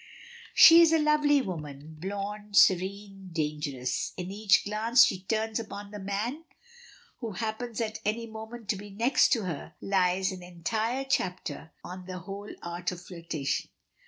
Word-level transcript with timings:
She 0.55 0.81
is 0.81 0.91
a 0.91 0.97
lovely 0.97 1.43
woman, 1.43 1.97
blonde, 1.99 2.57
serene, 2.57 3.29
dangerous! 3.31 4.13
In 4.17 4.31
each 4.31 4.65
glance 4.65 5.05
she 5.05 5.21
turns 5.21 5.59
upon 5.59 5.91
the 5.91 5.99
man 5.99 6.43
who 7.19 7.33
happens 7.33 7.79
at 7.79 7.99
any 8.03 8.25
moment 8.25 8.67
to 8.69 8.75
be 8.77 8.89
next 8.89 9.29
to 9.33 9.43
her, 9.43 9.75
lies 9.79 10.31
an 10.31 10.41
entire 10.41 11.05
chapter 11.07 11.71
on 11.83 12.05
the 12.07 12.17
"Whole 12.17 12.49
Art 12.63 12.91
of 12.91 12.99
Flirtation." 12.99 13.69